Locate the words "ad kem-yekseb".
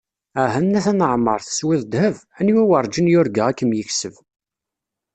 3.49-4.15